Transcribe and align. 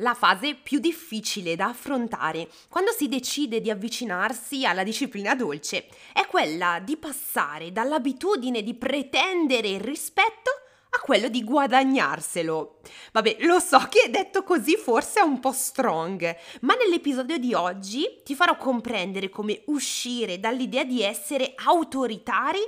la 0.00 0.14
fase 0.14 0.54
più 0.54 0.78
difficile 0.78 1.56
da 1.56 1.66
affrontare 1.66 2.48
quando 2.68 2.92
si 2.92 3.08
decide 3.08 3.60
di 3.60 3.70
avvicinarsi 3.70 4.66
alla 4.66 4.82
disciplina 4.82 5.34
dolce 5.34 5.86
è 6.12 6.26
quella 6.26 6.80
di 6.82 6.96
passare 6.96 7.72
dall'abitudine 7.72 8.62
di 8.62 8.74
pretendere 8.74 9.68
il 9.68 9.80
rispetto 9.80 10.50
a 10.92 10.98
quello 10.98 11.28
di 11.28 11.44
guadagnarselo. 11.44 12.80
Vabbè, 13.12 13.36
lo 13.40 13.60
so 13.60 13.78
che 13.88 14.10
detto 14.10 14.42
così 14.42 14.76
forse 14.76 15.20
è 15.20 15.22
un 15.22 15.38
po' 15.38 15.52
strong, 15.52 16.36
ma 16.62 16.74
nell'episodio 16.74 17.38
di 17.38 17.54
oggi 17.54 18.20
ti 18.24 18.34
farò 18.34 18.56
comprendere 18.56 19.28
come 19.28 19.62
uscire 19.66 20.40
dall'idea 20.40 20.82
di 20.82 21.02
essere 21.02 21.54
autoritari 21.64 22.58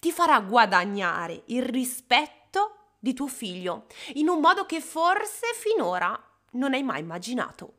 ti 0.00 0.10
farà 0.10 0.40
guadagnare 0.40 1.42
il 1.46 1.62
rispetto 1.62 2.38
di 2.98 3.14
tuo 3.14 3.28
figlio 3.28 3.86
in 4.14 4.28
un 4.28 4.40
modo 4.40 4.66
che 4.66 4.80
forse 4.80 5.46
finora 5.54 6.20
non 6.58 6.74
hai 6.74 6.82
mai 6.82 7.00
immaginato. 7.00 7.74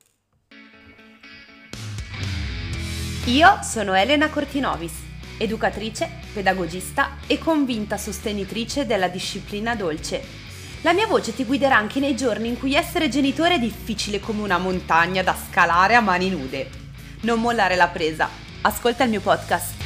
Io 3.26 3.60
sono 3.62 3.94
Elena 3.94 4.30
Cortinovis, 4.30 4.94
educatrice, 5.38 6.10
pedagogista 6.34 7.18
e 7.28 7.38
convinta 7.38 7.98
sostenitrice 7.98 8.86
della 8.86 9.10
disciplina 9.10 9.76
dolce. 9.76 10.48
La 10.82 10.94
mia 10.94 11.08
voce 11.08 11.36
ti 11.36 11.44
guiderà 11.44 11.76
anche 11.76 12.00
nei 12.00 12.16
giorni 12.16 12.48
in 12.48 12.58
cui 12.58 12.74
essere 12.74 13.10
genitore 13.10 13.56
è 13.56 13.60
difficile 13.60 14.22
come 14.22 14.42
una 14.42 14.58
montagna 14.58 15.22
da 15.22 15.36
scalare 15.36 15.96
a 15.96 16.02
mani 16.02 16.30
nude. 16.30 16.70
Non 17.22 17.42
mollare 17.42 17.76
la 17.76 17.90
presa. 17.90 18.30
Ascolta 18.62 19.04
il 19.04 19.10
mio 19.10 19.22
podcast. 19.22 19.80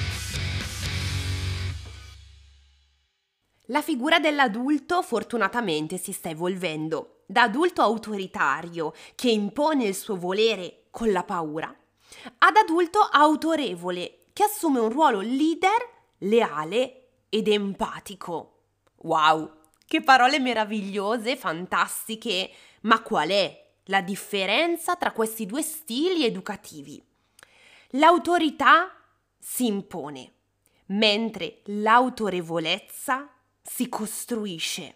La 3.67 3.81
figura 3.81 4.19
dell'adulto 4.19 5.01
fortunatamente 5.01 5.97
si 5.97 6.11
sta 6.11 6.29
evolvendo, 6.29 7.12
da 7.25 7.43
adulto 7.43 7.81
autoritario 7.81 8.93
che 9.15 9.29
impone 9.29 9.85
il 9.85 9.95
suo 9.95 10.15
volere 10.15 10.85
con 10.91 11.11
la 11.11 11.23
paura, 11.23 11.73
ad 12.39 12.55
adulto 12.55 12.99
autorevole 12.99 14.25
che 14.33 14.43
assume 14.43 14.79
un 14.79 14.89
ruolo 14.89 15.21
leader, 15.21 15.89
leale 16.19 17.07
ed 17.29 17.47
empatico. 17.47 18.49
Wow, 18.97 19.61
che 19.85 20.01
parole 20.01 20.39
meravigliose, 20.39 21.35
fantastiche, 21.35 22.51
ma 22.81 23.01
qual 23.01 23.29
è 23.29 23.71
la 23.85 24.01
differenza 24.01 24.95
tra 24.95 25.11
questi 25.11 25.45
due 25.45 25.61
stili 25.61 26.25
educativi? 26.25 27.03
L'autorità 27.91 28.91
si 29.37 29.65
impone, 29.65 30.33
mentre 30.87 31.61
l'autorevolezza 31.65 33.29
si 33.61 33.89
costruisce. 33.89 34.95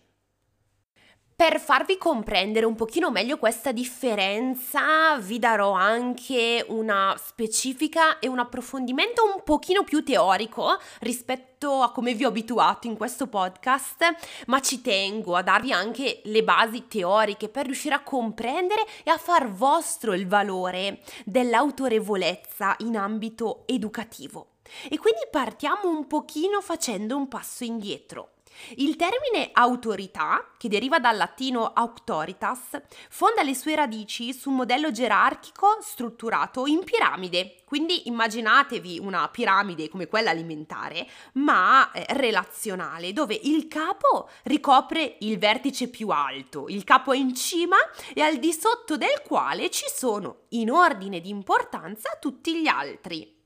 Per 1.39 1.59
farvi 1.59 1.99
comprendere 1.99 2.66
un 2.66 2.73
pochino 2.73 3.11
meglio 3.11 3.38
questa 3.38 3.71
differenza, 3.71 5.19
vi 5.19 5.38
darò 5.38 5.71
anche 5.71 6.66
una 6.69 7.16
specifica 7.23 8.17
e 8.17 8.27
un 8.27 8.39
approfondimento 8.39 9.23
un 9.23 9.43
pochino 9.43 9.83
più 9.83 10.03
teorico 10.03 10.80
rispetto 11.02 11.83
a 11.83 11.91
come 11.91 12.15
vi 12.15 12.25
ho 12.25 12.30
abituato 12.30 12.88
in 12.88 12.97
questo 12.97 13.27
podcast, 13.27 14.15
ma 14.47 14.59
ci 14.61 14.81
tengo 14.81 15.35
a 15.35 15.43
darvi 15.43 15.71
anche 15.71 16.21
le 16.23 16.43
basi 16.43 16.88
teoriche 16.88 17.49
per 17.49 17.65
riuscire 17.65 17.93
a 17.93 18.02
comprendere 18.02 18.83
e 19.03 19.11
a 19.11 19.19
far 19.19 19.52
vostro 19.52 20.15
il 20.15 20.27
valore 20.27 21.02
dell'autorevolezza 21.23 22.77
in 22.80 22.97
ambito 22.97 23.61
educativo. 23.67 24.53
E 24.89 24.97
quindi 24.97 25.21
partiamo 25.30 25.88
un 25.88 26.08
pochino 26.08 26.61
facendo 26.61 27.15
un 27.15 27.27
passo 27.27 27.63
indietro. 27.63 28.31
Il 28.75 28.95
termine 28.95 29.50
autorità, 29.53 30.52
che 30.58 30.67
deriva 30.67 31.00
dal 31.00 31.17
latino 31.17 31.72
auctoritas, 31.73 32.81
fonda 33.09 33.44
le 33.44 33.55
sue 33.55 33.75
radici 33.75 34.33
su 34.33 34.49
un 34.49 34.58
modello 34.58 34.91
gerarchico 34.91 35.77
strutturato 35.81 36.66
in 36.66 36.83
piramide. 36.83 37.64
Quindi 37.66 38.08
immaginatevi 38.08 38.99
una 38.99 39.27
piramide 39.30 39.89
come 39.89 40.08
quella 40.08 40.30
alimentare, 40.30 41.08
ma 41.33 41.92
eh, 41.92 42.05
relazionale, 42.09 43.14
dove 43.14 43.39
il 43.43 43.67
capo 43.67 44.30
ricopre 44.43 45.17
il 45.20 45.37
vertice 45.37 45.89
più 45.89 46.10
alto, 46.10 46.67
il 46.67 46.83
capo 46.83 47.11
è 47.11 47.17
in 47.17 47.36
cima 47.36 47.77
e 48.14 48.21
al 48.21 48.37
di 48.37 48.54
sotto 48.54 48.98
del 48.98 49.21
quale 49.26 49.70
ci 49.70 49.86
sono, 49.93 50.43
in 50.49 50.71
ordine 50.71 51.20
di 51.20 51.30
importanza, 51.30 52.17
tutti 52.20 52.61
gli 52.61 52.67
altri. 52.67 53.36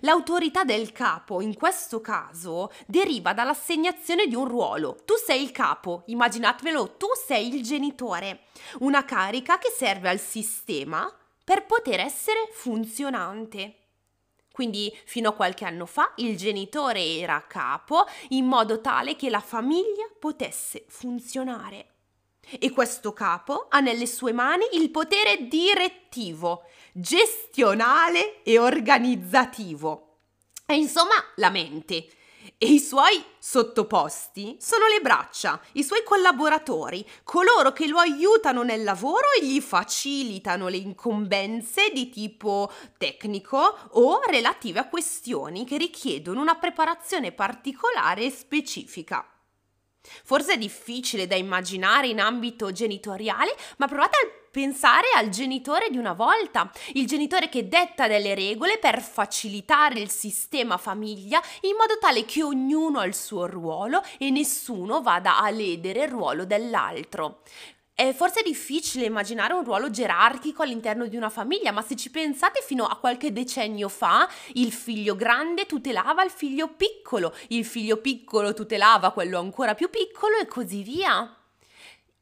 L'autorità 0.00 0.64
del 0.64 0.92
capo, 0.92 1.40
in 1.40 1.54
questo 1.54 2.00
caso, 2.00 2.72
deriva 2.86 3.32
dall'assegnazione 3.32 4.26
di 4.26 4.34
un 4.34 4.46
ruolo. 4.46 4.98
Tu 5.04 5.14
sei 5.16 5.42
il 5.42 5.50
capo, 5.50 6.02
immaginatevelo, 6.06 6.96
tu 6.96 7.08
sei 7.26 7.54
il 7.54 7.62
genitore. 7.62 8.44
Una 8.80 9.04
carica 9.04 9.58
che 9.58 9.70
serve 9.74 10.08
al 10.08 10.20
sistema 10.20 11.12
per 11.44 11.66
poter 11.66 12.00
essere 12.00 12.48
funzionante. 12.52 13.74
Quindi 14.52 14.92
fino 15.04 15.28
a 15.28 15.34
qualche 15.34 15.64
anno 15.64 15.86
fa 15.86 16.12
il 16.16 16.36
genitore 16.36 17.00
era 17.00 17.44
capo 17.46 18.06
in 18.30 18.44
modo 18.44 18.80
tale 18.80 19.14
che 19.14 19.30
la 19.30 19.40
famiglia 19.40 20.10
potesse 20.18 20.84
funzionare. 20.88 21.97
E 22.58 22.70
questo 22.70 23.12
capo 23.12 23.66
ha 23.68 23.80
nelle 23.80 24.06
sue 24.06 24.32
mani 24.32 24.64
il 24.72 24.90
potere 24.90 25.48
direttivo, 25.48 26.64
gestionale 26.92 28.42
e 28.42 28.58
organizzativo. 28.58 30.16
E 30.66 30.76
insomma 30.76 31.14
la 31.36 31.50
mente. 31.50 32.08
E 32.56 32.66
i 32.66 32.80
suoi 32.80 33.22
sottoposti 33.38 34.56
sono 34.58 34.86
le 34.86 35.00
braccia, 35.00 35.60
i 35.72 35.84
suoi 35.84 36.02
collaboratori, 36.02 37.06
coloro 37.22 37.72
che 37.72 37.86
lo 37.86 37.98
aiutano 37.98 38.62
nel 38.62 38.82
lavoro 38.82 39.26
e 39.38 39.44
gli 39.44 39.60
facilitano 39.60 40.68
le 40.68 40.78
incombenze 40.78 41.90
di 41.92 42.08
tipo 42.08 42.72
tecnico 42.96 43.76
o 43.90 44.20
relative 44.26 44.80
a 44.80 44.88
questioni 44.88 45.64
che 45.64 45.76
richiedono 45.76 46.40
una 46.40 46.56
preparazione 46.56 47.32
particolare 47.32 48.24
e 48.24 48.30
specifica. 48.30 49.37
Forse 50.24 50.54
è 50.54 50.58
difficile 50.58 51.26
da 51.26 51.36
immaginare 51.36 52.08
in 52.08 52.20
ambito 52.20 52.72
genitoriale, 52.72 53.54
ma 53.76 53.86
provate 53.86 54.16
a 54.16 54.38
pensare 54.50 55.08
al 55.14 55.28
genitore 55.28 55.88
di 55.90 55.98
una 55.98 56.14
volta, 56.14 56.70
il 56.94 57.06
genitore 57.06 57.48
che 57.48 57.68
detta 57.68 58.08
delle 58.08 58.34
regole 58.34 58.78
per 58.78 59.00
facilitare 59.00 60.00
il 60.00 60.10
sistema 60.10 60.76
famiglia 60.78 61.40
in 61.62 61.76
modo 61.78 61.98
tale 62.00 62.24
che 62.24 62.42
ognuno 62.42 63.00
ha 63.00 63.04
il 63.06 63.14
suo 63.14 63.46
ruolo 63.46 64.02
e 64.18 64.30
nessuno 64.30 65.02
vada 65.02 65.38
a 65.38 65.50
ledere 65.50 66.04
il 66.04 66.08
ruolo 66.08 66.44
dell'altro. 66.44 67.42
È 67.98 68.12
forse 68.12 68.42
difficile 68.44 69.06
immaginare 69.06 69.54
un 69.54 69.64
ruolo 69.64 69.90
gerarchico 69.90 70.62
all'interno 70.62 71.08
di 71.08 71.16
una 71.16 71.30
famiglia, 71.30 71.72
ma 71.72 71.82
se 71.82 71.96
ci 71.96 72.12
pensate 72.12 72.62
fino 72.64 72.86
a 72.86 72.96
qualche 72.96 73.32
decennio 73.32 73.88
fa, 73.88 74.28
il 74.52 74.70
figlio 74.70 75.16
grande 75.16 75.66
tutelava 75.66 76.22
il 76.22 76.30
figlio 76.30 76.68
piccolo, 76.68 77.34
il 77.48 77.64
figlio 77.64 77.96
piccolo 77.96 78.54
tutelava 78.54 79.10
quello 79.10 79.40
ancora 79.40 79.74
più 79.74 79.90
piccolo 79.90 80.36
e 80.36 80.46
così 80.46 80.84
via. 80.84 81.36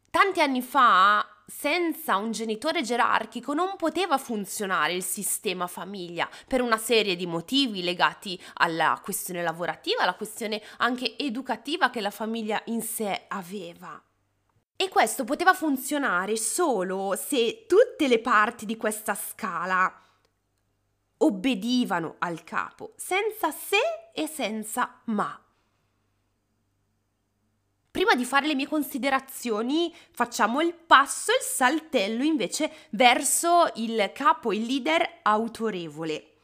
Tanti 0.08 0.40
anni 0.40 0.62
fa, 0.62 1.28
senza 1.46 2.16
un 2.16 2.30
genitore 2.30 2.80
gerarchico 2.80 3.52
non 3.52 3.76
poteva 3.76 4.16
funzionare 4.16 4.94
il 4.94 5.04
sistema 5.04 5.66
famiglia 5.66 6.26
per 6.48 6.62
una 6.62 6.78
serie 6.78 7.16
di 7.16 7.26
motivi 7.26 7.82
legati 7.82 8.42
alla 8.54 8.98
questione 9.04 9.42
lavorativa, 9.42 10.04
alla 10.04 10.14
questione 10.14 10.62
anche 10.78 11.18
educativa 11.18 11.90
che 11.90 12.00
la 12.00 12.10
famiglia 12.10 12.62
in 12.64 12.80
sé 12.80 13.26
aveva. 13.28 14.02
E 14.76 14.88
questo 14.90 15.24
poteva 15.24 15.54
funzionare 15.54 16.36
solo 16.36 17.16
se 17.16 17.64
tutte 17.66 18.06
le 18.08 18.20
parti 18.20 18.66
di 18.66 18.76
questa 18.76 19.14
scala 19.14 20.02
obbedivano 21.18 22.16
al 22.18 22.44
capo, 22.44 22.92
senza 22.96 23.50
se 23.50 23.78
e 24.12 24.26
senza 24.26 25.00
ma. 25.06 25.40
Prima 27.90 28.14
di 28.14 28.26
fare 28.26 28.46
le 28.46 28.54
mie 28.54 28.68
considerazioni, 28.68 29.90
facciamo 30.10 30.60
il 30.60 30.74
passo, 30.74 31.32
il 31.32 31.42
saltello 31.42 32.22
invece 32.22 32.70
verso 32.90 33.70
il 33.76 34.10
capo, 34.12 34.52
il 34.52 34.66
leader 34.66 35.20
autorevole. 35.22 36.35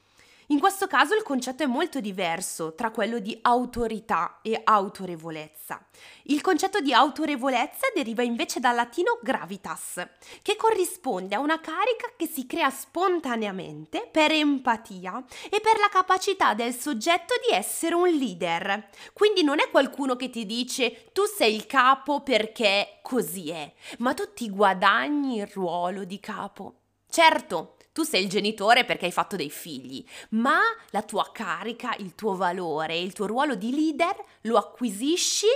In 0.52 0.60
questo 0.60 0.86
caso 0.86 1.14
il 1.14 1.22
concetto 1.22 1.62
è 1.62 1.66
molto 1.66 1.98
diverso 1.98 2.74
tra 2.74 2.90
quello 2.90 3.20
di 3.20 3.38
autorità 3.40 4.40
e 4.42 4.60
autorevolezza. 4.62 5.82
Il 6.24 6.42
concetto 6.42 6.80
di 6.80 6.92
autorevolezza 6.92 7.86
deriva 7.94 8.22
invece 8.22 8.60
dal 8.60 8.74
latino 8.74 9.18
gravitas, 9.22 10.06
che 10.42 10.56
corrisponde 10.56 11.36
a 11.36 11.40
una 11.40 11.58
carica 11.58 12.12
che 12.18 12.26
si 12.26 12.44
crea 12.44 12.68
spontaneamente 12.68 14.06
per 14.12 14.30
empatia 14.30 15.24
e 15.46 15.58
per 15.62 15.78
la 15.80 15.88
capacità 15.90 16.52
del 16.52 16.74
soggetto 16.74 17.32
di 17.48 17.56
essere 17.56 17.94
un 17.94 18.10
leader. 18.10 18.90
Quindi 19.14 19.42
non 19.42 19.58
è 19.58 19.70
qualcuno 19.70 20.16
che 20.16 20.28
ti 20.28 20.44
dice 20.44 21.08
tu 21.12 21.22
sei 21.24 21.54
il 21.54 21.64
capo 21.64 22.20
perché 22.20 22.98
così 23.00 23.48
è, 23.48 23.72
ma 24.00 24.12
tu 24.12 24.34
ti 24.34 24.50
guadagni 24.50 25.38
il 25.38 25.46
ruolo 25.46 26.04
di 26.04 26.20
capo. 26.20 26.74
Certo, 27.08 27.76
tu 27.92 28.02
sei 28.02 28.22
il 28.22 28.28
genitore 28.28 28.84
perché 28.84 29.04
hai 29.04 29.12
fatto 29.12 29.36
dei 29.36 29.50
figli, 29.50 30.04
ma 30.30 30.58
la 30.90 31.02
tua 31.02 31.30
carica, 31.32 31.94
il 31.98 32.14
tuo 32.14 32.34
valore, 32.34 32.98
il 32.98 33.12
tuo 33.12 33.26
ruolo 33.26 33.54
di 33.54 33.74
leader 33.74 34.16
lo 34.42 34.56
acquisisci 34.56 35.46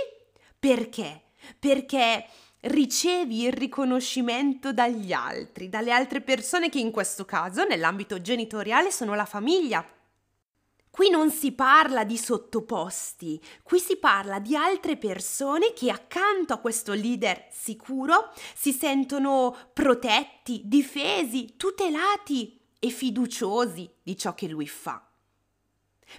perché? 0.59 1.23
Perché 1.59 2.25
ricevi 2.61 3.43
il 3.43 3.53
riconoscimento 3.53 4.73
dagli 4.73 5.13
altri, 5.13 5.69
dalle 5.69 5.91
altre 5.91 6.21
persone 6.21 6.69
che 6.69 6.79
in 6.79 6.91
questo 6.91 7.25
caso 7.25 7.63
nell'ambito 7.63 8.21
genitoriale 8.21 8.91
sono 8.91 9.13
la 9.15 9.25
famiglia. 9.25 9.85
Qui 10.97 11.11
non 11.11 11.29
si 11.29 11.51
parla 11.51 12.03
di 12.03 12.17
sottoposti, 12.17 13.39
qui 13.61 13.77
si 13.77 13.97
parla 13.97 14.39
di 14.39 14.55
altre 14.55 14.97
persone 14.97 15.71
che 15.73 15.91
accanto 15.91 16.53
a 16.53 16.57
questo 16.57 16.93
leader 16.93 17.49
sicuro 17.51 18.33
si 18.55 18.71
sentono 18.71 19.55
protetti, 19.73 20.63
difesi, 20.65 21.53
tutelati 21.55 22.59
e 22.79 22.89
fiduciosi 22.89 23.87
di 24.01 24.17
ciò 24.17 24.33
che 24.33 24.47
lui 24.47 24.67
fa. 24.67 25.07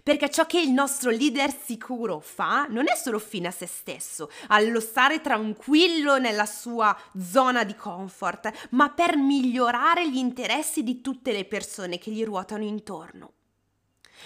Perché 0.04 0.30
ciò 0.30 0.46
che 0.46 0.60
il 0.60 0.70
nostro 0.70 1.10
leader 1.10 1.52
sicuro 1.52 2.20
fa 2.20 2.66
non 2.70 2.84
è 2.88 2.94
solo 2.94 3.18
fine 3.18 3.48
a 3.48 3.50
se 3.50 3.66
stesso, 3.66 4.30
allo 4.46 4.78
stare 4.78 5.20
tranquillo 5.20 6.18
nella 6.18 6.46
sua 6.46 6.96
zona 7.20 7.64
di 7.64 7.74
comfort, 7.74 8.68
ma 8.70 8.90
per 8.90 9.16
migliorare 9.16 10.08
gli 10.08 10.18
interessi 10.18 10.84
di 10.84 11.00
tutte 11.00 11.32
le 11.32 11.46
persone 11.46 11.98
che 11.98 12.12
gli 12.12 12.22
ruotano 12.22 12.62
intorno. 12.62 13.32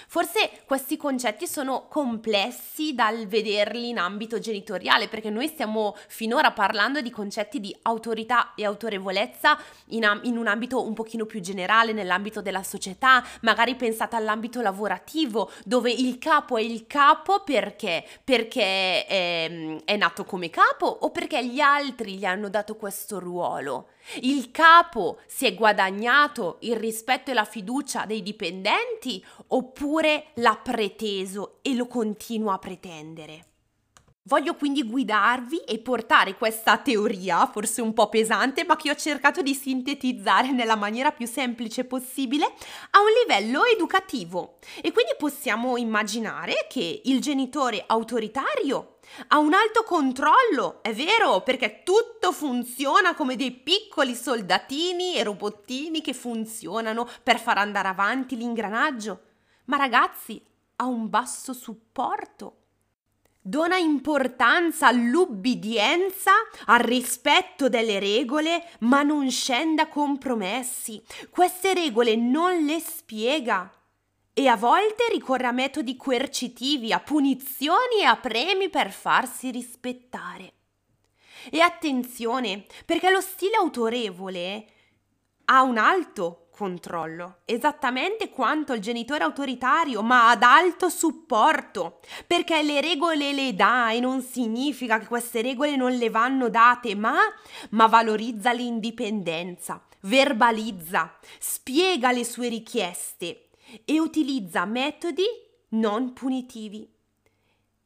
Forse 0.06 0.62
questi 0.66 0.96
concetti 0.96 1.46
sono 1.46 1.86
complessi 1.88 2.94
dal 2.94 3.26
vederli 3.26 3.88
in 3.88 3.98
ambito 3.98 4.38
genitoriale, 4.38 5.08
perché 5.08 5.30
noi 5.30 5.48
stiamo 5.48 5.96
finora 6.08 6.52
parlando 6.52 7.00
di 7.00 7.10
concetti 7.10 7.60
di 7.60 7.76
autorità 7.82 8.54
e 8.54 8.64
autorevolezza 8.64 9.58
in, 9.88 10.04
am- 10.04 10.20
in 10.24 10.36
un 10.36 10.46
ambito 10.46 10.84
un 10.84 10.94
pochino 10.94 11.26
più 11.26 11.40
generale, 11.40 11.92
nell'ambito 11.92 12.40
della 12.40 12.62
società, 12.62 13.24
magari 13.42 13.74
pensate 13.74 14.16
all'ambito 14.16 14.60
lavorativo, 14.60 15.50
dove 15.64 15.90
il 15.90 16.18
capo 16.18 16.56
è 16.56 16.62
il 16.62 16.86
capo 16.86 17.40
perché? 17.40 18.04
Perché 18.24 19.06
è, 19.06 19.80
è 19.84 19.96
nato 19.96 20.24
come 20.24 20.50
capo 20.50 20.86
o 20.86 21.10
perché 21.10 21.44
gli 21.46 21.60
altri 21.60 22.16
gli 22.16 22.24
hanno 22.24 22.48
dato 22.48 22.76
questo 22.76 23.18
ruolo. 23.18 23.88
Il 24.20 24.50
capo 24.50 25.20
si 25.26 25.46
è 25.46 25.54
guadagnato 25.54 26.58
il 26.60 26.76
rispetto 26.76 27.30
e 27.30 27.34
la 27.34 27.44
fiducia 27.44 28.04
dei 28.04 28.22
dipendenti 28.22 29.24
oppure 29.48 30.26
l'ha 30.34 30.58
preteso 30.62 31.58
e 31.62 31.74
lo 31.74 31.86
continua 31.86 32.54
a 32.54 32.58
pretendere? 32.58 33.46
Voglio 34.26 34.54
quindi 34.54 34.84
guidarvi 34.84 35.58
e 35.64 35.80
portare 35.80 36.36
questa 36.36 36.78
teoria, 36.78 37.44
forse 37.48 37.82
un 37.82 37.92
po' 37.92 38.08
pesante, 38.08 38.64
ma 38.64 38.76
che 38.76 38.90
ho 38.90 38.94
cercato 38.94 39.42
di 39.42 39.52
sintetizzare 39.52 40.52
nella 40.52 40.76
maniera 40.76 41.10
più 41.10 41.26
semplice 41.26 41.84
possibile, 41.84 42.44
a 42.44 43.00
un 43.00 43.08
livello 43.20 43.64
educativo. 43.64 44.58
E 44.76 44.92
quindi 44.92 45.16
possiamo 45.18 45.76
immaginare 45.76 46.66
che 46.68 47.00
il 47.04 47.20
genitore 47.20 47.82
autoritario 47.84 48.91
ha 49.28 49.38
un 49.38 49.52
alto 49.52 49.82
controllo, 49.84 50.82
è 50.82 50.92
vero, 50.94 51.42
perché 51.42 51.82
tutto 51.82 52.32
funziona 52.32 53.14
come 53.14 53.36
dei 53.36 53.52
piccoli 53.52 54.14
soldatini 54.14 55.16
e 55.16 55.22
robottini 55.22 56.00
che 56.00 56.14
funzionano 56.14 57.08
per 57.22 57.38
far 57.38 57.58
andare 57.58 57.88
avanti 57.88 58.36
l'ingranaggio. 58.36 59.20
Ma 59.66 59.76
ragazzi, 59.76 60.42
ha 60.76 60.86
un 60.86 61.08
basso 61.08 61.52
supporto 61.52 62.56
Dona 63.44 63.76
importanza 63.76 64.86
all'ubbidienza, 64.86 66.30
al 66.66 66.78
rispetto 66.78 67.68
delle 67.68 67.98
regole, 67.98 68.64
ma 68.80 69.02
non 69.02 69.28
scende 69.32 69.82
a 69.82 69.88
compromessi. 69.88 71.02
Queste 71.28 71.74
regole 71.74 72.14
non 72.14 72.64
le 72.64 72.78
spiega. 72.78 73.68
E 74.34 74.48
a 74.48 74.56
volte 74.56 75.04
ricorre 75.10 75.46
a 75.46 75.52
metodi 75.52 75.94
coercitivi, 75.94 76.90
a 76.90 77.00
punizioni 77.00 78.00
e 78.00 78.04
a 78.04 78.16
premi 78.16 78.70
per 78.70 78.90
farsi 78.90 79.50
rispettare. 79.50 80.52
E 81.50 81.60
attenzione, 81.60 82.64
perché 82.86 83.10
lo 83.10 83.20
stile 83.20 83.56
autorevole 83.56 84.66
ha 85.46 85.60
un 85.60 85.76
alto 85.76 86.46
controllo, 86.50 87.40
esattamente 87.44 88.30
quanto 88.30 88.72
il 88.72 88.80
genitore 88.80 89.22
autoritario, 89.24 90.00
ma 90.00 90.30
ad 90.30 90.42
alto 90.42 90.88
supporto, 90.88 92.00
perché 92.26 92.62
le 92.62 92.80
regole 92.80 93.34
le 93.34 93.54
dà 93.54 93.90
e 93.90 94.00
non 94.00 94.22
significa 94.22 94.98
che 94.98 95.06
queste 95.06 95.42
regole 95.42 95.76
non 95.76 95.92
le 95.92 96.08
vanno 96.08 96.48
date, 96.48 96.94
ma, 96.94 97.18
ma 97.70 97.86
valorizza 97.86 98.52
l'indipendenza, 98.52 99.84
verbalizza, 100.00 101.18
spiega 101.38 102.12
le 102.12 102.24
sue 102.24 102.48
richieste 102.48 103.48
e 103.84 104.00
utilizza 104.00 104.64
metodi 104.64 105.24
non 105.70 106.12
punitivi. 106.12 106.90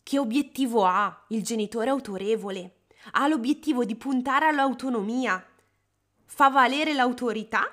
Che 0.02 0.18
obiettivo 0.18 0.84
ha 0.84 1.24
il 1.28 1.42
genitore 1.42 1.90
autorevole? 1.90 2.82
Ha 3.12 3.26
l'obiettivo 3.26 3.84
di 3.84 3.94
puntare 3.94 4.46
all'autonomia, 4.46 5.44
fa 6.24 6.48
valere 6.48 6.92
l'autorità 6.92 7.70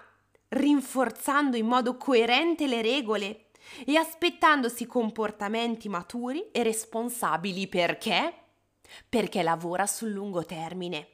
rinforzando 0.53 1.57
in 1.57 1.65
modo 1.65 1.97
coerente 1.97 2.67
le 2.67 2.81
regole 2.81 3.45
e 3.85 3.97
aspettandosi 3.97 4.85
comportamenti 4.85 5.89
maturi 5.89 6.51
e 6.51 6.63
responsabili 6.63 7.67
perché? 7.67 8.33
Perché 9.07 9.41
lavora 9.41 9.87
sul 9.87 10.11
lungo 10.11 10.45
termine. 10.45 11.07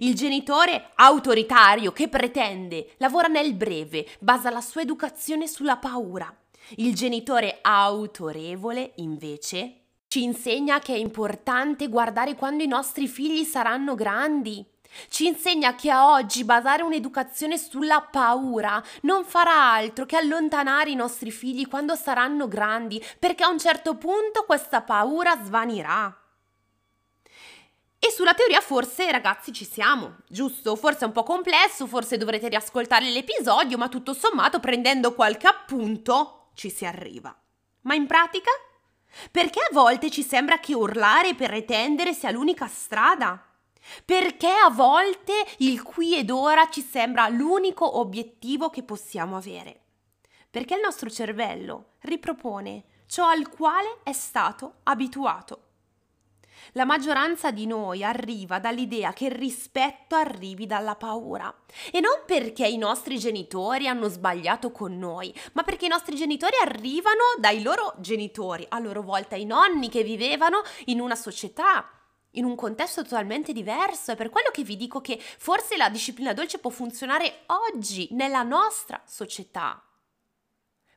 Il 0.00 0.14
genitore 0.14 0.90
autoritario 0.94 1.92
che 1.92 2.08
pretende 2.08 2.92
lavora 2.98 3.28
nel 3.28 3.54
breve, 3.54 4.06
basa 4.20 4.50
la 4.50 4.60
sua 4.60 4.82
educazione 4.82 5.46
sulla 5.48 5.76
paura. 5.76 6.34
Il 6.76 6.94
genitore 6.94 7.58
autorevole, 7.60 8.92
invece, 8.96 9.80
ci 10.08 10.22
insegna 10.22 10.78
che 10.78 10.94
è 10.94 10.98
importante 10.98 11.88
guardare 11.88 12.34
quando 12.34 12.62
i 12.62 12.68
nostri 12.68 13.08
figli 13.08 13.44
saranno 13.44 13.94
grandi 13.94 14.66
ci 15.08 15.26
insegna 15.26 15.74
che 15.74 15.90
a 15.90 16.10
oggi 16.10 16.44
basare 16.44 16.82
un'educazione 16.82 17.56
sulla 17.58 18.00
paura 18.00 18.82
non 19.02 19.24
farà 19.24 19.72
altro 19.72 20.04
che 20.04 20.16
allontanare 20.16 20.90
i 20.90 20.94
nostri 20.94 21.30
figli 21.30 21.66
quando 21.66 21.94
saranno 21.94 22.48
grandi, 22.48 23.02
perché 23.18 23.44
a 23.44 23.48
un 23.48 23.58
certo 23.58 23.96
punto 23.96 24.44
questa 24.44 24.82
paura 24.82 25.36
svanirà. 25.42 26.16
E 28.04 28.10
sulla 28.10 28.34
teoria 28.34 28.60
forse 28.60 29.10
ragazzi 29.12 29.52
ci 29.52 29.64
siamo, 29.64 30.16
giusto? 30.28 30.74
Forse 30.74 31.00
è 31.00 31.06
un 31.06 31.12
po' 31.12 31.22
complesso, 31.22 31.86
forse 31.86 32.16
dovrete 32.16 32.48
riascoltare 32.48 33.08
l'episodio, 33.08 33.78
ma 33.78 33.88
tutto 33.88 34.12
sommato 34.12 34.58
prendendo 34.58 35.14
qualche 35.14 35.46
appunto 35.46 36.41
ci 36.54 36.70
si 36.70 36.84
arriva. 36.84 37.36
Ma 37.82 37.94
in 37.94 38.06
pratica? 38.06 38.50
Perché 39.30 39.60
a 39.60 39.72
volte 39.72 40.10
ci 40.10 40.22
sembra 40.22 40.58
che 40.58 40.74
urlare 40.74 41.30
e 41.30 41.34
pretendere 41.34 42.12
sia 42.12 42.30
l'unica 42.30 42.66
strada? 42.66 43.44
Perché 44.04 44.48
a 44.50 44.70
volte 44.70 45.32
il 45.58 45.82
qui 45.82 46.16
ed 46.16 46.30
ora 46.30 46.68
ci 46.70 46.82
sembra 46.82 47.28
l'unico 47.28 47.98
obiettivo 47.98 48.70
che 48.70 48.82
possiamo 48.82 49.36
avere. 49.36 49.80
Perché 50.50 50.74
il 50.74 50.80
nostro 50.80 51.10
cervello 51.10 51.94
ripropone 52.00 52.84
ciò 53.06 53.26
al 53.26 53.48
quale 53.48 53.98
è 54.02 54.12
stato 54.12 54.76
abituato. 54.84 55.71
La 56.72 56.84
maggioranza 56.84 57.50
di 57.50 57.66
noi 57.66 58.02
arriva 58.04 58.58
dall'idea 58.58 59.12
che 59.12 59.26
il 59.26 59.32
rispetto 59.32 60.14
arrivi 60.14 60.66
dalla 60.66 60.96
paura. 60.96 61.54
E 61.90 62.00
non 62.00 62.22
perché 62.26 62.66
i 62.66 62.78
nostri 62.78 63.18
genitori 63.18 63.88
hanno 63.88 64.08
sbagliato 64.08 64.70
con 64.70 64.98
noi, 64.98 65.34
ma 65.52 65.62
perché 65.62 65.86
i 65.86 65.88
nostri 65.88 66.16
genitori 66.16 66.56
arrivano 66.62 67.22
dai 67.38 67.62
loro 67.62 67.94
genitori, 67.98 68.64
a 68.68 68.78
loro 68.78 69.02
volta 69.02 69.36
i 69.36 69.44
nonni 69.44 69.88
che 69.88 70.02
vivevano 70.02 70.62
in 70.86 71.00
una 71.00 71.16
società 71.16 71.88
in 72.32 72.44
un 72.44 72.54
contesto 72.54 73.02
totalmente 73.02 73.52
diverso. 73.52 74.12
È 74.12 74.16
per 74.16 74.30
quello 74.30 74.50
che 74.50 74.62
vi 74.62 74.76
dico 74.76 75.00
che 75.00 75.18
forse 75.18 75.76
la 75.76 75.90
disciplina 75.90 76.32
dolce 76.32 76.58
può 76.58 76.70
funzionare 76.70 77.42
oggi 77.46 78.08
nella 78.12 78.42
nostra 78.42 79.02
società. 79.04 79.82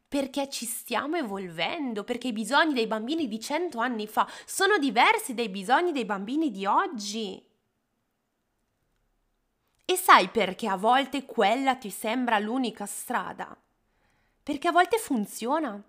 Perché 0.07 0.49
ci 0.49 0.65
stiamo 0.65 1.17
evolvendo, 1.17 2.03
perché 2.03 2.27
i 2.27 2.33
bisogni 2.33 2.73
dei 2.73 2.87
bambini 2.87 3.27
di 3.27 3.39
cento 3.39 3.79
anni 3.79 4.07
fa 4.07 4.27
sono 4.45 4.77
diversi 4.77 5.33
dai 5.33 5.49
bisogni 5.49 5.91
dei 5.91 6.05
bambini 6.05 6.51
di 6.51 6.65
oggi. 6.65 7.43
E 9.87 9.95
sai 9.95 10.29
perché 10.29 10.67
a 10.67 10.77
volte 10.77 11.25
quella 11.25 11.75
ti 11.75 11.89
sembra 11.89 12.39
l'unica 12.39 12.85
strada? 12.85 13.55
Perché 14.41 14.67
a 14.67 14.71
volte 14.71 14.97
funziona. 14.97 15.81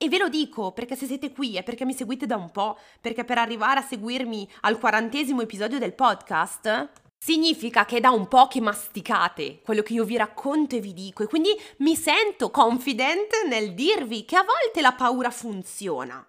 E 0.00 0.08
ve 0.08 0.18
lo 0.18 0.28
dico 0.28 0.70
perché 0.70 0.94
se 0.94 1.06
siete 1.06 1.32
qui 1.32 1.56
è 1.56 1.64
perché 1.64 1.84
mi 1.84 1.92
seguite 1.92 2.24
da 2.24 2.36
un 2.36 2.50
po', 2.52 2.78
perché 3.00 3.24
per 3.24 3.38
arrivare 3.38 3.80
a 3.80 3.82
seguirmi 3.82 4.48
al 4.60 4.78
quarantesimo 4.78 5.40
episodio 5.40 5.80
del 5.80 5.94
podcast 5.94 6.90
significa 7.18 7.84
che 7.84 7.96
è 7.96 8.00
da 8.00 8.10
un 8.10 8.28
po' 8.28 8.46
che 8.46 8.60
masticate 8.60 9.60
quello 9.62 9.82
che 9.82 9.92
io 9.92 10.04
vi 10.04 10.16
racconto 10.16 10.76
e 10.76 10.80
vi 10.80 10.92
dico 10.92 11.24
e 11.24 11.26
quindi 11.26 11.50
mi 11.78 11.96
sento 11.96 12.50
confident 12.50 13.44
nel 13.48 13.74
dirvi 13.74 14.24
che 14.24 14.36
a 14.36 14.44
volte 14.44 14.80
la 14.80 14.92
paura 14.92 15.30
funziona. 15.30 16.24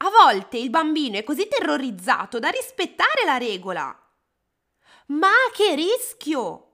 A 0.00 0.10
volte 0.10 0.58
il 0.58 0.70
bambino 0.70 1.18
è 1.18 1.24
così 1.24 1.48
terrorizzato 1.48 2.38
da 2.38 2.48
rispettare 2.50 3.24
la 3.24 3.36
regola. 3.36 3.96
Ma 5.06 5.32
che 5.52 5.74
rischio! 5.74 6.64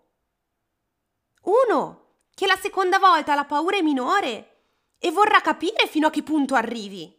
Uno, 1.44 2.16
che 2.34 2.46
la 2.46 2.56
seconda 2.56 2.98
volta 2.98 3.34
la 3.34 3.44
paura 3.44 3.78
è 3.78 3.82
minore 3.82 4.50
e 4.98 5.10
vorrà 5.10 5.40
capire 5.40 5.86
fino 5.86 6.08
a 6.08 6.10
che 6.10 6.22
punto 6.22 6.54
arrivi. 6.54 7.13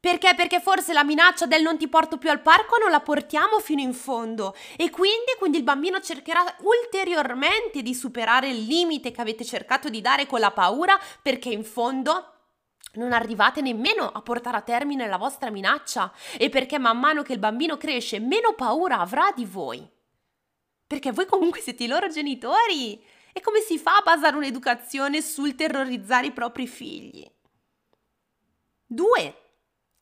Perché? 0.00 0.34
Perché 0.36 0.60
forse 0.60 0.92
la 0.92 1.02
minaccia 1.02 1.46
del 1.46 1.62
non 1.62 1.76
ti 1.76 1.88
porto 1.88 2.18
più 2.18 2.30
al 2.30 2.40
parco 2.40 2.78
non 2.78 2.90
la 2.90 3.00
portiamo 3.00 3.58
fino 3.58 3.80
in 3.80 3.92
fondo 3.92 4.54
e 4.76 4.90
quindi, 4.90 5.34
quindi 5.38 5.58
il 5.58 5.64
bambino 5.64 6.00
cercherà 6.00 6.44
ulteriormente 6.60 7.82
di 7.82 7.94
superare 7.94 8.48
il 8.48 8.64
limite 8.64 9.10
che 9.10 9.20
avete 9.20 9.44
cercato 9.44 9.88
di 9.88 10.00
dare 10.00 10.26
con 10.26 10.38
la 10.38 10.52
paura 10.52 10.98
perché 11.20 11.48
in 11.48 11.64
fondo 11.64 12.34
non 12.94 13.12
arrivate 13.12 13.60
nemmeno 13.60 14.06
a 14.06 14.22
portare 14.22 14.56
a 14.56 14.62
termine 14.62 15.08
la 15.08 15.18
vostra 15.18 15.50
minaccia 15.50 16.12
e 16.36 16.48
perché 16.48 16.78
man 16.78 16.98
mano 16.98 17.22
che 17.22 17.32
il 17.32 17.38
bambino 17.40 17.76
cresce 17.76 18.20
meno 18.20 18.54
paura 18.54 18.98
avrà 18.98 19.32
di 19.34 19.44
voi. 19.44 19.86
Perché 20.86 21.10
voi 21.12 21.26
comunque 21.26 21.60
siete 21.60 21.84
i 21.84 21.88
loro 21.88 22.08
genitori. 22.08 23.04
E 23.32 23.40
come 23.40 23.60
si 23.60 23.78
fa 23.78 23.96
a 23.96 24.02
basare 24.02 24.36
un'educazione 24.36 25.20
sul 25.20 25.54
terrorizzare 25.54 26.28
i 26.28 26.32
propri 26.32 26.66
figli? 26.66 27.30
2. 28.86 29.47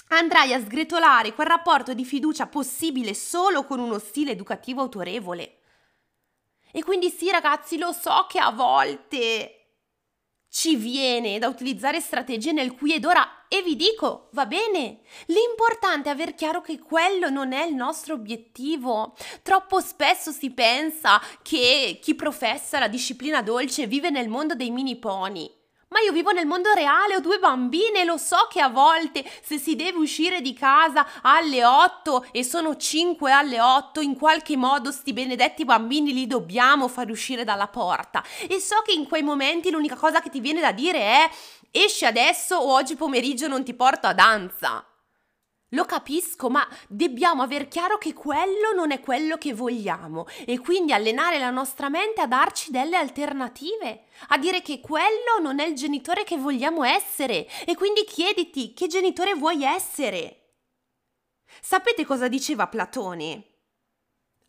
Andrai 0.08 0.52
a 0.52 0.60
sgretolare 0.60 1.34
quel 1.34 1.48
rapporto 1.48 1.92
di 1.92 2.04
fiducia 2.04 2.46
possibile 2.46 3.12
solo 3.12 3.64
con 3.64 3.80
uno 3.80 3.98
stile 3.98 4.32
educativo 4.32 4.82
autorevole. 4.82 5.58
E 6.70 6.84
quindi 6.84 7.10
sì 7.10 7.30
ragazzi, 7.30 7.78
lo 7.78 7.92
so 7.92 8.26
che 8.28 8.38
a 8.38 8.50
volte 8.50 9.52
ci 10.48 10.76
viene 10.76 11.38
da 11.38 11.48
utilizzare 11.48 12.00
strategie 12.00 12.52
nel 12.52 12.72
qui 12.74 12.94
ed 12.94 13.04
ora 13.04 13.46
e 13.48 13.62
vi 13.62 13.76
dico, 13.76 14.28
va 14.32 14.46
bene, 14.46 15.00
l'importante 15.26 16.08
è 16.08 16.12
aver 16.12 16.34
chiaro 16.34 16.60
che 16.60 16.78
quello 16.78 17.28
non 17.28 17.52
è 17.52 17.64
il 17.64 17.74
nostro 17.74 18.14
obiettivo. 18.14 19.14
Troppo 19.42 19.80
spesso 19.80 20.30
si 20.30 20.50
pensa 20.52 21.20
che 21.42 21.98
chi 22.00 22.14
professa 22.14 22.78
la 22.78 22.88
disciplina 22.88 23.42
dolce 23.42 23.86
vive 23.86 24.10
nel 24.10 24.28
mondo 24.28 24.54
dei 24.54 24.70
mini 24.70 24.96
pony. 24.96 25.50
Ma 25.96 26.02
io 26.02 26.12
vivo 26.12 26.30
nel 26.30 26.44
mondo 26.44 26.74
reale, 26.74 27.16
ho 27.16 27.20
due 27.20 27.38
bambine 27.38 28.04
lo 28.04 28.18
so 28.18 28.48
che 28.50 28.60
a 28.60 28.68
volte 28.68 29.24
se 29.42 29.56
si 29.56 29.76
deve 29.76 29.96
uscire 29.96 30.42
di 30.42 30.52
casa 30.52 31.06
alle 31.22 31.64
8 31.64 32.26
e 32.32 32.44
sono 32.44 32.76
5 32.76 33.32
alle 33.32 33.62
8, 33.62 34.02
in 34.02 34.14
qualche 34.14 34.58
modo 34.58 34.92
sti 34.92 35.14
benedetti 35.14 35.64
bambini 35.64 36.12
li 36.12 36.26
dobbiamo 36.26 36.86
far 36.88 37.08
uscire 37.08 37.44
dalla 37.44 37.68
porta. 37.68 38.22
E 38.46 38.60
so 38.60 38.82
che 38.84 38.92
in 38.92 39.08
quei 39.08 39.22
momenti 39.22 39.70
l'unica 39.70 39.96
cosa 39.96 40.20
che 40.20 40.28
ti 40.28 40.40
viene 40.40 40.60
da 40.60 40.72
dire 40.72 40.98
è 40.98 41.30
esci 41.70 42.04
adesso 42.04 42.56
o 42.56 42.74
oggi 42.74 42.94
pomeriggio 42.94 43.48
non 43.48 43.64
ti 43.64 43.72
porto 43.72 44.06
a 44.06 44.12
danza. 44.12 44.84
Lo 45.70 45.84
capisco, 45.84 46.48
ma 46.48 46.66
dobbiamo 46.86 47.42
aver 47.42 47.66
chiaro 47.66 47.98
che 47.98 48.12
quello 48.12 48.72
non 48.72 48.92
è 48.92 49.00
quello 49.00 49.36
che 49.36 49.52
vogliamo 49.52 50.26
e 50.44 50.60
quindi 50.60 50.92
allenare 50.92 51.40
la 51.40 51.50
nostra 51.50 51.88
mente 51.88 52.20
a 52.20 52.28
darci 52.28 52.70
delle 52.70 52.96
alternative, 52.96 54.04
a 54.28 54.38
dire 54.38 54.62
che 54.62 54.78
quello 54.78 55.40
non 55.42 55.58
è 55.58 55.66
il 55.66 55.74
genitore 55.74 56.22
che 56.22 56.36
vogliamo 56.36 56.84
essere 56.84 57.48
e 57.64 57.74
quindi 57.74 58.04
chiediti 58.04 58.74
che 58.74 58.86
genitore 58.86 59.34
vuoi 59.34 59.64
essere. 59.64 60.52
Sapete 61.60 62.04
cosa 62.04 62.28
diceva 62.28 62.68
Platone? 62.68 63.44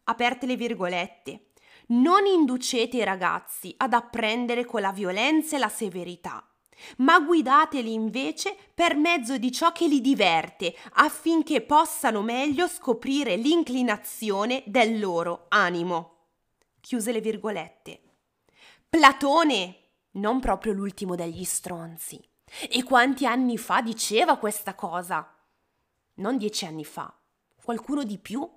Aperte 0.03 0.45
le 0.45 0.55
virgolette. 0.55 1.51
Non 1.87 2.27
inducete 2.27 2.97
i 2.97 3.03
ragazzi 3.03 3.73
ad 3.77 3.93
apprendere 3.93 4.65
con 4.65 4.81
la 4.81 4.91
violenza 4.91 5.55
e 5.55 5.59
la 5.59 5.69
severità 5.69 6.47
ma 6.97 7.19
guidateli 7.19 7.93
invece 7.93 8.55
per 8.73 8.95
mezzo 8.95 9.37
di 9.37 9.51
ciò 9.51 9.71
che 9.71 9.87
li 9.87 10.01
diverte, 10.01 10.75
affinché 10.93 11.61
possano 11.61 12.21
meglio 12.21 12.67
scoprire 12.67 13.35
l'inclinazione 13.35 14.63
del 14.65 14.99
loro 14.99 15.45
animo. 15.49 16.15
Chiuse 16.79 17.11
le 17.11 17.21
virgolette. 17.21 18.01
Platone, 18.89 19.79
non 20.11 20.39
proprio 20.39 20.73
l'ultimo 20.73 21.15
degli 21.15 21.43
stronzi. 21.43 22.21
E 22.69 22.83
quanti 22.83 23.25
anni 23.25 23.57
fa 23.57 23.81
diceva 23.81 24.37
questa 24.37 24.73
cosa? 24.73 25.35
Non 26.15 26.37
dieci 26.37 26.65
anni 26.65 26.85
fa, 26.85 27.13
qualcuno 27.61 28.03
di 28.03 28.17
più? 28.17 28.49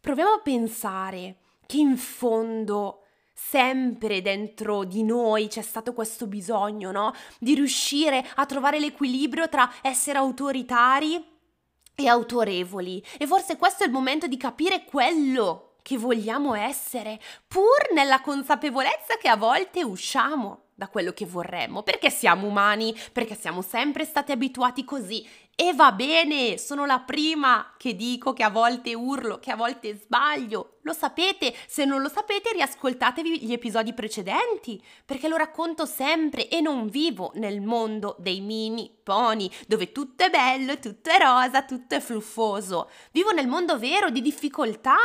Proviamo 0.00 0.34
a 0.34 0.40
pensare 0.40 1.38
che 1.66 1.78
in 1.78 1.96
fondo 1.96 3.05
sempre 3.38 4.22
dentro 4.22 4.84
di 4.84 5.02
noi 5.02 5.48
c'è 5.48 5.60
stato 5.60 5.92
questo 5.92 6.26
bisogno, 6.26 6.90
no? 6.90 7.12
Di 7.38 7.54
riuscire 7.54 8.26
a 8.36 8.46
trovare 8.46 8.80
l'equilibrio 8.80 9.48
tra 9.50 9.70
essere 9.82 10.18
autoritari 10.18 11.22
e 11.94 12.08
autorevoli. 12.08 13.04
E 13.18 13.26
forse 13.26 13.56
questo 13.56 13.84
è 13.84 13.86
il 13.86 13.92
momento 13.92 14.26
di 14.26 14.38
capire 14.38 14.84
quello 14.84 15.74
che 15.82 15.98
vogliamo 15.98 16.54
essere, 16.54 17.20
pur 17.46 17.92
nella 17.94 18.20
consapevolezza 18.20 19.16
che 19.20 19.28
a 19.28 19.36
volte 19.36 19.84
usciamo 19.84 20.65
da 20.76 20.88
quello 20.88 21.12
che 21.12 21.24
vorremmo, 21.24 21.82
perché 21.82 22.10
siamo 22.10 22.46
umani, 22.46 22.94
perché 23.10 23.34
siamo 23.34 23.62
sempre 23.62 24.04
stati 24.04 24.30
abituati 24.30 24.84
così. 24.84 25.26
E 25.58 25.72
va 25.72 25.90
bene, 25.92 26.58
sono 26.58 26.84
la 26.84 27.00
prima 27.00 27.72
che 27.78 27.96
dico 27.96 28.34
che 28.34 28.42
a 28.42 28.50
volte 28.50 28.94
urlo, 28.94 29.38
che 29.38 29.50
a 29.50 29.56
volte 29.56 29.96
sbaglio. 29.96 30.76
Lo 30.82 30.92
sapete, 30.92 31.54
se 31.66 31.86
non 31.86 32.02
lo 32.02 32.10
sapete 32.10 32.52
riascoltatevi 32.52 33.46
gli 33.46 33.52
episodi 33.54 33.94
precedenti, 33.94 34.80
perché 35.06 35.28
lo 35.28 35.36
racconto 35.36 35.86
sempre 35.86 36.48
e 36.50 36.60
non 36.60 36.88
vivo 36.88 37.32
nel 37.36 37.62
mondo 37.62 38.16
dei 38.18 38.42
mini 38.42 38.94
pony, 39.02 39.50
dove 39.66 39.92
tutto 39.92 40.24
è 40.24 40.30
bello, 40.30 40.78
tutto 40.78 41.08
è 41.08 41.18
rosa, 41.18 41.62
tutto 41.62 41.94
è 41.94 42.00
fluffoso. 42.00 42.90
Vivo 43.12 43.32
nel 43.32 43.48
mondo 43.48 43.78
vero 43.78 44.10
di 44.10 44.20
difficoltà 44.20 44.98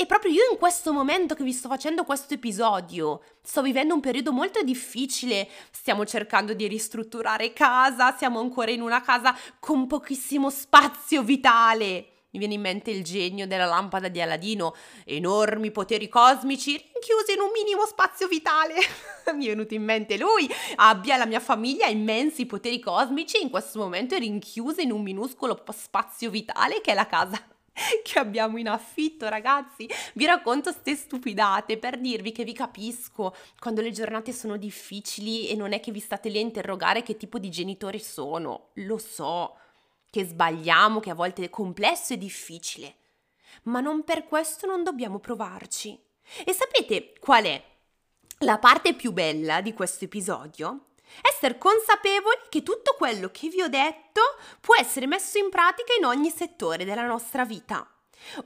e 0.00 0.06
proprio 0.06 0.30
io 0.30 0.42
in 0.52 0.58
questo 0.58 0.92
momento 0.92 1.34
che 1.34 1.42
vi 1.42 1.52
sto 1.52 1.66
facendo 1.66 2.04
questo 2.04 2.34
episodio, 2.34 3.20
sto 3.42 3.62
vivendo 3.62 3.94
un 3.94 4.00
periodo 4.00 4.30
molto 4.30 4.62
difficile, 4.62 5.48
stiamo 5.72 6.06
cercando 6.06 6.54
di 6.54 6.68
ristrutturare 6.68 7.52
casa, 7.52 8.16
siamo 8.16 8.38
ancora 8.38 8.70
in 8.70 8.80
una 8.80 9.00
casa 9.00 9.36
con 9.58 9.88
pochissimo 9.88 10.50
spazio 10.50 11.24
vitale. 11.24 12.26
Mi 12.30 12.38
viene 12.38 12.54
in 12.54 12.60
mente 12.60 12.92
il 12.92 13.02
genio 13.02 13.48
della 13.48 13.64
lampada 13.64 14.06
di 14.06 14.20
Aladino, 14.20 14.76
enormi 15.04 15.72
poteri 15.72 16.08
cosmici 16.08 16.76
rinchiusi 16.76 17.32
in 17.32 17.40
un 17.40 17.50
minimo 17.52 17.84
spazio 17.84 18.28
vitale. 18.28 18.74
Mi 19.34 19.46
è 19.46 19.48
venuto 19.48 19.74
in 19.74 19.82
mente 19.82 20.16
lui, 20.16 20.48
abbia 20.76 21.16
la 21.16 21.26
mia 21.26 21.40
famiglia 21.40 21.88
immensi 21.88 22.46
poteri 22.46 22.78
cosmici, 22.78 23.42
in 23.42 23.50
questo 23.50 23.80
momento 23.80 24.14
è 24.14 24.20
rinchiusa 24.20 24.80
in 24.80 24.92
un 24.92 25.02
minuscolo 25.02 25.60
spazio 25.72 26.30
vitale 26.30 26.80
che 26.80 26.92
è 26.92 26.94
la 26.94 27.08
casa 27.08 27.42
che 28.02 28.18
abbiamo 28.18 28.58
in 28.58 28.68
affitto, 28.68 29.28
ragazzi. 29.28 29.88
Vi 30.14 30.24
racconto 30.24 30.72
ste 30.72 30.94
stupidate 30.94 31.78
per 31.78 31.98
dirvi 31.98 32.32
che 32.32 32.44
vi 32.44 32.52
capisco 32.52 33.34
quando 33.58 33.80
le 33.80 33.90
giornate 33.90 34.32
sono 34.32 34.56
difficili 34.56 35.48
e 35.48 35.54
non 35.54 35.72
è 35.72 35.80
che 35.80 35.92
vi 35.92 36.00
state 36.00 36.28
lì 36.28 36.38
a 36.38 36.42
interrogare 36.42 37.02
che 37.02 37.16
tipo 37.16 37.38
di 37.38 37.50
genitori 37.50 37.98
sono. 37.98 38.70
Lo 38.74 38.98
so 38.98 39.56
che 40.10 40.24
sbagliamo, 40.24 41.00
che 41.00 41.10
a 41.10 41.14
volte 41.14 41.44
è 41.44 41.50
complesso 41.50 42.14
e 42.14 42.18
difficile. 42.18 42.96
Ma 43.64 43.80
non 43.80 44.04
per 44.04 44.24
questo 44.24 44.66
non 44.66 44.82
dobbiamo 44.82 45.18
provarci. 45.18 45.98
E 46.44 46.52
sapete 46.52 47.14
qual 47.18 47.44
è 47.44 47.62
la 48.40 48.58
parte 48.58 48.94
più 48.94 49.12
bella 49.12 49.60
di 49.60 49.72
questo 49.72 50.04
episodio? 50.04 50.87
Essere 51.22 51.58
consapevoli 51.58 52.36
che 52.48 52.62
tutto 52.62 52.94
quello 52.96 53.30
che 53.30 53.48
vi 53.48 53.62
ho 53.62 53.68
detto 53.68 54.20
può 54.60 54.74
essere 54.76 55.06
messo 55.06 55.38
in 55.38 55.50
pratica 55.50 55.94
in 55.96 56.04
ogni 56.04 56.30
settore 56.30 56.84
della 56.84 57.06
nostra 57.06 57.44
vita. 57.44 57.88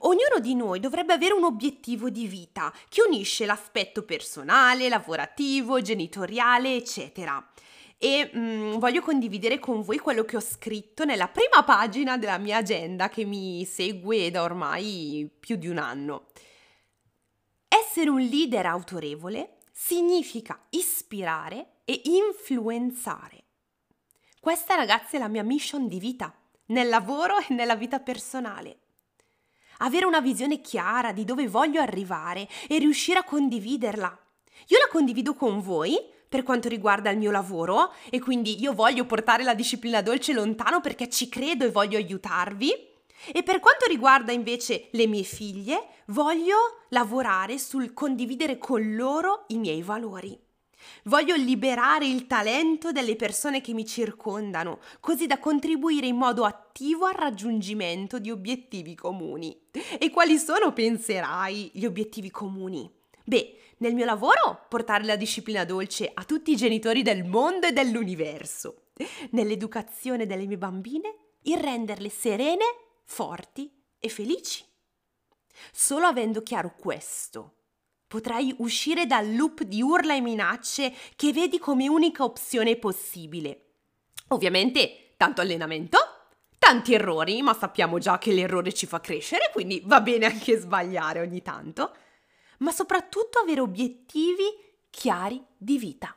Ognuno 0.01 0.39
di 0.41 0.55
noi 0.55 0.81
dovrebbe 0.81 1.13
avere 1.13 1.35
un 1.35 1.45
obiettivo 1.45 2.11
di 2.11 2.27
vita 2.27 2.73
che 2.89 3.03
unisce 3.03 3.47
l'aspetto 3.47 4.05
personale, 4.05 4.89
lavorativo, 4.89 5.81
genitoriale, 5.81 6.75
eccetera. 6.77 7.45
E 7.99 8.31
mm, 8.37 8.75
voglio 8.79 9.01
condividere 9.01 9.59
con 9.59 9.83
voi 9.83 9.99
quello 9.99 10.25
che 10.25 10.37
ho 10.37 10.41
scritto 10.41 11.05
nella 11.05 11.29
prima 11.29 11.63
pagina 11.65 12.19
della 12.19 12.39
mia 12.39 12.59
agenda 12.59 13.09
che 13.09 13.25
mi 13.25 13.65
segue 13.65 14.31
da 14.31 14.43
ormai 14.43 15.31
più 15.39 15.57
di 15.57 15.69
un 15.69 15.79
anno. 15.79 16.27
Essere 17.69 18.11
un 18.11 18.21
leader 18.21 18.67
autorevole 18.67 19.59
significa 19.73 20.67
ispirare 20.71 21.79
e 21.85 22.03
influenzare. 22.05 23.45
Questa 24.39 24.75
ragazzi 24.75 25.17
è 25.17 25.19
la 25.19 25.29
mia 25.29 25.43
mission 25.43 25.89
di 25.89 25.99
vita, 25.99 26.33
nel 26.67 26.89
lavoro 26.89 27.39
e 27.39 27.55
nella 27.55 27.75
vita 27.75 27.99
personale. 27.99 28.79
Avere 29.79 30.05
una 30.05 30.21
visione 30.21 30.61
chiara 30.61 31.13
di 31.13 31.25
dove 31.25 31.49
voglio 31.49 31.81
arrivare 31.81 32.49
e 32.69 32.79
riuscire 32.79 33.19
a 33.19 33.25
condividerla. 33.25 34.19
Io 34.69 34.79
la 34.79 34.89
condivido 34.91 35.35
con 35.35 35.61
voi 35.61 35.99
per 36.29 36.45
quanto 36.45 36.69
riguarda 36.69 37.11
il 37.11 37.19
mio 37.19 37.31
lavoro 37.31 37.93
e 38.09 38.21
quindi 38.21 38.61
io 38.61 38.73
voglio 38.73 39.05
portare 39.05 39.43
la 39.43 39.55
disciplina 39.55 40.03
dolce 40.03 40.33
lontano 40.33 40.81
perché 40.81 41.09
ci 41.09 41.29
credo 41.29 41.65
e 41.65 41.71
voglio 41.71 41.97
aiutarvi 41.97 42.92
e 43.33 43.43
per 43.43 43.61
quanto 43.61 43.87
riguarda 43.87 44.33
invece 44.33 44.89
le 44.93 45.07
mie 45.07 45.23
figlie, 45.23 45.89
voglio 46.07 46.57
lavorare 46.89 47.59
sul 47.59 47.93
condividere 47.93 48.59
con 48.59 48.95
loro 48.95 49.45
i 49.49 49.59
miei 49.59 49.83
valori. 49.83 50.39
Voglio 51.05 51.37
liberare 51.37 52.07
il 52.07 52.27
talento 52.27 52.91
delle 52.91 53.15
persone 53.15 53.61
che 53.61 53.73
mi 53.73 53.87
circondano, 53.87 54.81
così 54.99 55.27
da 55.27 55.39
contribuire 55.39 56.07
in 56.07 56.17
modo 56.17 56.45
attivo 56.45 57.07
al 57.07 57.15
raggiungimento 57.15 58.19
di 58.19 58.31
obiettivi 58.31 58.97
comuni. 58.97 59.57
E 59.99 60.11
quali 60.11 60.39
sono, 60.39 60.73
penserai, 60.73 61.71
gli 61.75 61.85
obiettivi 61.85 62.31
comuni? 62.31 62.91
Beh, 63.25 63.59
nel 63.79 63.95
mio 63.95 64.05
lavoro 64.05 64.67
portare 64.69 65.05
la 65.05 65.17
disciplina 65.17 65.65
dolce 65.65 66.11
a 66.13 66.25
tutti 66.25 66.53
i 66.53 66.57
genitori 66.57 67.03
del 67.03 67.25
mondo 67.25 67.69
e 67.69 67.73
dell'universo. 67.73 68.77
nell'educazione 69.31 70.27
delle 70.27 70.47
mie 70.47 70.59
bambine 70.59 71.15
il 71.43 71.57
renderle 71.57 72.09
serene, 72.09 72.65
forti 73.13 73.71
e 73.99 74.09
felici. 74.09 74.65
Solo 75.71 76.07
avendo 76.07 76.43
chiaro 76.43 76.75
questo, 76.75 77.57
potrai 78.07 78.55
uscire 78.59 79.05
dal 79.05 79.35
loop 79.35 79.65
di 79.65 79.83
urla 79.83 80.15
e 80.15 80.23
minacce 80.23 80.95
che 81.15 81.31
vedi 81.31 81.59
come 81.59 81.89
unica 81.89 82.25
opzione 82.25 82.77
possibile. 82.77 83.75
Ovviamente, 84.29 85.13
tanto 85.19 85.43
allenamento, 85.43 85.99
tanti 86.59 86.95
errori, 86.95 87.43
ma 87.43 87.53
sappiamo 87.53 87.99
già 87.99 88.17
che 88.17 88.33
l'errore 88.33 88.73
ci 88.73 88.87
fa 88.87 89.01
crescere, 89.01 89.51
quindi 89.53 89.83
va 89.85 90.01
bene 90.01 90.25
anche 90.25 90.57
sbagliare 90.57 91.21
ogni 91.21 91.43
tanto, 91.43 91.95
ma 92.61 92.73
soprattutto 92.73 93.39
avere 93.41 93.61
obiettivi 93.61 94.45
chiari 94.89 95.45
di 95.59 95.77
vita. 95.77 96.17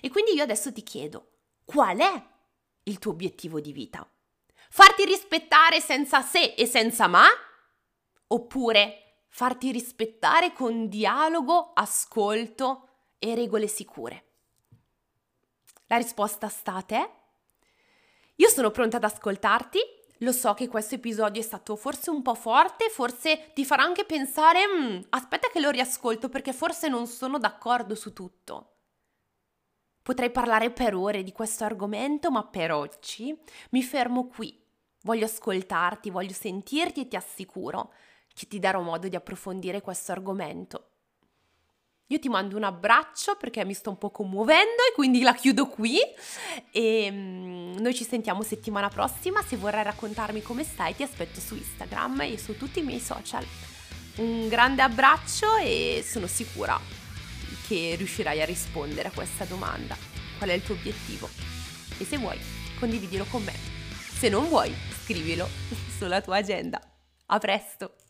E 0.00 0.10
quindi 0.10 0.34
io 0.34 0.44
adesso 0.44 0.72
ti 0.72 0.84
chiedo, 0.84 1.38
qual 1.64 1.98
è 1.98 2.26
il 2.84 2.98
tuo 3.00 3.10
obiettivo 3.10 3.58
di 3.58 3.72
vita? 3.72 4.08
Farti 4.70 5.04
rispettare 5.04 5.80
senza 5.80 6.22
se 6.22 6.54
e 6.54 6.66
senza 6.66 7.06
ma? 7.06 7.26
Oppure 8.28 9.24
farti 9.28 9.70
rispettare 9.70 10.52
con 10.52 10.88
dialogo, 10.88 11.72
ascolto 11.74 12.88
e 13.18 13.34
regole 13.34 13.68
sicure? 13.68 14.24
La 15.86 15.96
risposta 15.96 16.48
sta 16.48 16.74
a 16.74 16.82
te. 16.82 17.10
Io 18.36 18.48
sono 18.48 18.70
pronta 18.70 18.96
ad 18.96 19.04
ascoltarti. 19.04 19.78
Lo 20.20 20.32
so 20.32 20.54
che 20.54 20.68
questo 20.68 20.94
episodio 20.94 21.40
è 21.40 21.44
stato 21.44 21.76
forse 21.76 22.10
un 22.10 22.22
po' 22.22 22.34
forte, 22.34 22.88
forse 22.88 23.52
ti 23.54 23.66
farà 23.66 23.82
anche 23.82 24.04
pensare, 24.04 24.66
mm, 24.66 25.00
aspetta 25.10 25.48
che 25.48 25.60
lo 25.60 25.70
riascolto 25.70 26.30
perché 26.30 26.54
forse 26.54 26.88
non 26.88 27.06
sono 27.06 27.38
d'accordo 27.38 27.94
su 27.94 28.14
tutto. 28.14 28.75
Potrei 30.06 30.30
parlare 30.30 30.70
per 30.70 30.94
ore 30.94 31.24
di 31.24 31.32
questo 31.32 31.64
argomento, 31.64 32.30
ma 32.30 32.44
per 32.44 32.70
oggi 32.70 33.36
mi 33.70 33.82
fermo 33.82 34.28
qui. 34.28 34.56
Voglio 35.02 35.24
ascoltarti, 35.24 36.10
voglio 36.10 36.32
sentirti 36.32 37.00
e 37.00 37.08
ti 37.08 37.16
assicuro 37.16 37.92
che 38.32 38.46
ti 38.46 38.60
darò 38.60 38.82
modo 38.82 39.08
di 39.08 39.16
approfondire 39.16 39.80
questo 39.80 40.12
argomento. 40.12 40.90
Io 42.06 42.20
ti 42.20 42.28
mando 42.28 42.56
un 42.56 42.62
abbraccio 42.62 43.34
perché 43.34 43.64
mi 43.64 43.74
sto 43.74 43.90
un 43.90 43.98
po' 43.98 44.12
commuovendo 44.12 44.84
e 44.88 44.94
quindi 44.94 45.22
la 45.22 45.34
chiudo 45.34 45.66
qui 45.66 45.98
e 46.70 47.10
mm, 47.10 47.78
noi 47.78 47.92
ci 47.92 48.04
sentiamo 48.04 48.42
settimana 48.42 48.88
prossima. 48.88 49.42
Se 49.42 49.56
vorrai 49.56 49.82
raccontarmi 49.82 50.40
come 50.40 50.62
stai 50.62 50.94
ti 50.94 51.02
aspetto 51.02 51.40
su 51.40 51.56
Instagram 51.56 52.20
e 52.20 52.38
su 52.38 52.56
tutti 52.56 52.78
i 52.78 52.84
miei 52.84 53.00
social. 53.00 53.44
Un 54.18 54.46
grande 54.46 54.82
abbraccio 54.82 55.56
e 55.56 56.04
sono 56.06 56.28
sicura 56.28 57.05
che 57.66 57.94
riuscirai 57.96 58.40
a 58.40 58.44
rispondere 58.44 59.08
a 59.08 59.12
questa 59.12 59.44
domanda. 59.44 59.96
Qual 60.38 60.50
è 60.50 60.52
il 60.52 60.62
tuo 60.62 60.74
obiettivo? 60.74 61.28
E 61.98 62.04
se 62.04 62.16
vuoi, 62.18 62.38
condividilo 62.78 63.24
con 63.24 63.42
me. 63.42 63.54
Se 64.18 64.28
non 64.28 64.48
vuoi, 64.48 64.74
scrivilo 65.04 65.48
sulla 65.98 66.20
tua 66.20 66.36
agenda. 66.36 66.80
A 67.26 67.38
presto! 67.38 68.05